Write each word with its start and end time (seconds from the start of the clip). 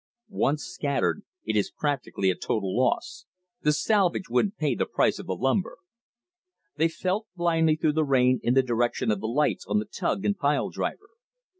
Once 0.43 0.63
scattered, 0.63 1.21
it 1.45 1.55
is 1.55 1.69
practically 1.69 2.31
a 2.31 2.35
total 2.35 2.75
loss. 2.75 3.27
The 3.61 3.71
salvage 3.71 4.29
wouldn't 4.31 4.57
pay 4.57 4.73
the 4.73 4.87
price 4.87 5.19
of 5.19 5.27
the 5.27 5.35
lumber." 5.35 5.77
They 6.75 6.87
felt 6.87 7.27
blindly 7.35 7.75
through 7.75 7.93
the 7.93 8.03
rain 8.03 8.39
in 8.41 8.55
the 8.55 8.63
direction 8.63 9.11
of 9.11 9.19
the 9.19 9.27
lights 9.27 9.67
on 9.67 9.77
the 9.77 9.85
tug 9.85 10.25
and 10.25 10.35
pile 10.35 10.71
driver. 10.71 11.09